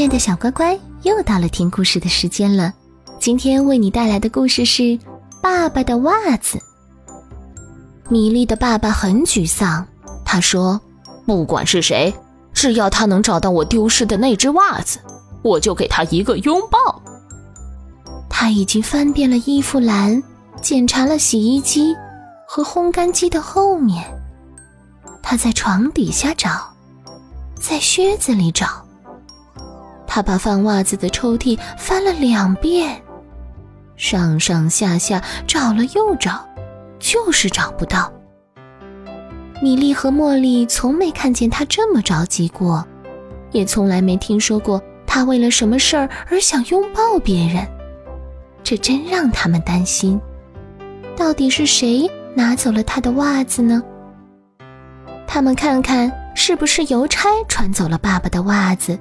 [0.00, 2.72] 亲爱的小乖乖，又到了听故事的时间了。
[3.18, 4.82] 今天为你带来的故事是
[5.42, 6.56] 《爸爸的袜子》。
[8.08, 9.86] 米莉的爸爸很沮丧，
[10.24, 10.80] 他说
[11.26, 12.14] ：“不管是谁，
[12.54, 14.98] 只要他能找到我丢失的那只袜子，
[15.42, 17.02] 我就给他一个拥抱。”
[18.30, 20.22] 他已经翻遍了衣服栏，
[20.62, 21.94] 检查了洗衣机
[22.48, 24.02] 和烘干机的后面。
[25.22, 26.72] 他在床底下找，
[27.60, 28.66] 在靴子里找。
[30.12, 33.00] 他把放袜子的抽屉翻了两遍，
[33.94, 36.44] 上上下下找了又找，
[36.98, 38.12] 就是找不到。
[39.62, 42.84] 米莉和茉莉从没看见他这么着急过，
[43.52, 47.64] 也从来没听说过他为了什么事儿而想拥抱别人，
[48.64, 50.20] 这真让他们担心。
[51.16, 53.80] 到底是谁拿走了他的袜子呢？
[55.24, 58.98] 他们看看是不是邮差传走了爸爸的袜子。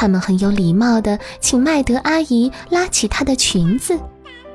[0.00, 3.98] 他们很有礼貌地请麦德阿姨拉起她的裙子，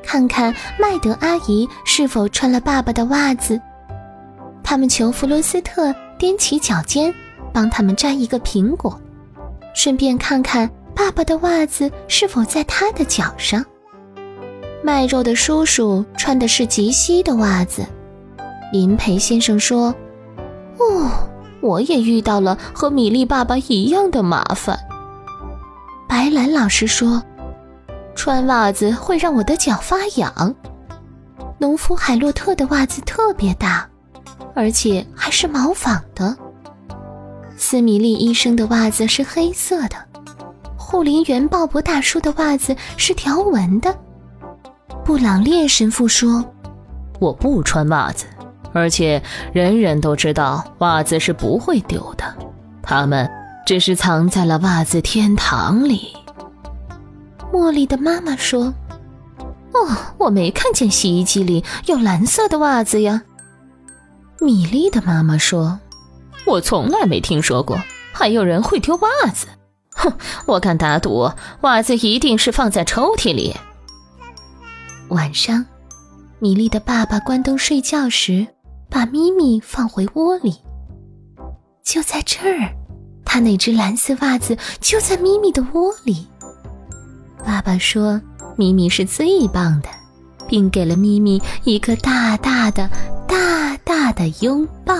[0.01, 3.59] 看看麦德阿姨是否穿了爸爸的袜子。
[4.63, 7.13] 他们求弗罗斯特踮起脚尖，
[7.51, 8.97] 帮他们摘一个苹果，
[9.75, 13.65] 顺便看看爸爸的袜子是否在他的脚上。
[14.81, 17.85] 卖肉的叔叔穿的是吉西的袜子。
[18.71, 19.93] 林培先生说
[20.79, 21.11] ：“哦，
[21.59, 24.79] 我也遇到了和米莉爸爸一样的麻烦。”
[26.13, 27.19] 白兰老师说
[28.13, 30.55] ：“穿袜子会让我的脚发痒。”
[31.57, 33.89] 农夫海洛特的袜子特别大，
[34.53, 36.37] 而且还是毛纺的。
[37.57, 39.95] 斯米利医生的袜子是黑色的，
[40.77, 43.91] 护林员鲍勃大叔的袜子是条纹的。
[45.03, 46.45] 布朗列神父说
[47.19, 48.27] ：“我不穿袜子，
[48.71, 49.19] 而且
[49.51, 52.23] 人人都知道袜子是不会丢的。
[52.83, 53.27] 他们。”
[53.65, 56.13] 只是藏在了袜子天堂里。
[57.51, 58.73] 茉莉的妈妈说
[59.73, 63.21] ：“哦，我没看见洗衣机里有蓝色的袜子呀。”
[64.41, 65.79] 米莉的妈妈说
[66.45, 67.77] ：“我从来没听说过
[68.11, 69.47] 还有人会丢袜子。
[69.95, 70.11] 哼，
[70.45, 71.31] 我敢打赌，
[71.61, 73.55] 袜子一定是放在抽屉里。”
[75.09, 75.65] 晚上，
[76.39, 78.47] 米莉的爸爸关灯睡觉时，
[78.89, 80.55] 把咪咪放回窝里。
[81.83, 82.73] 就在这儿。
[83.33, 86.27] 他那只蓝色袜子就在咪咪的窝里。
[87.43, 88.21] 爸爸说
[88.55, 89.89] ：“咪咪是最棒的，
[90.47, 92.87] 并给了咪咪一个大大的、
[93.27, 94.93] 大大的拥抱。”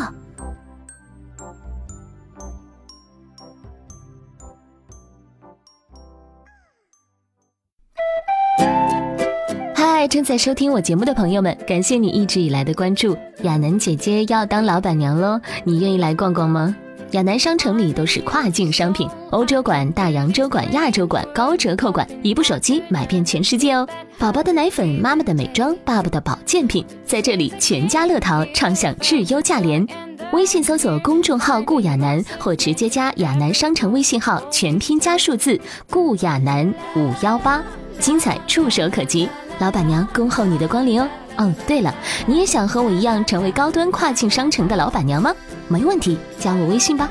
[9.76, 13.16] 嗨，正在收听我节目的朋友们，感谢你一直以来的关注。
[13.44, 16.76] 亚楠姐姐要当老板娘喽，你愿意来逛逛吗？
[17.14, 23.88] 亚南商城里都是跨境商品，欧洲馆、大洋洲馆、亚洲馆高折扣馆，一部手机买遍全世界哦！
[24.18, 29.88] 宝宝的奶粉、妈妈的美妆、爸爸的保健品，在这里全家乐淘畅享质优价廉。
[30.32, 35.60] 微信搜索公众号“顾亚楠”或直接加亚楠商城微信号，全拼加数字
[35.92, 37.64] “顾亚楠五幺八”，
[38.02, 39.30] 精彩触手可及。
[39.60, 41.08] 老板娘恭候你的光临哦！
[41.38, 41.94] 哦，对了，
[42.26, 45.32] 你也想和我一样成为高端跨境商城的老板娘吗？
[45.68, 47.10] 没问题，加我微信吧。